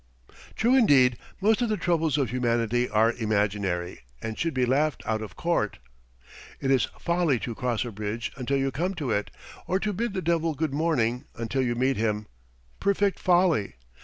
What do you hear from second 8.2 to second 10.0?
until you come to it, or to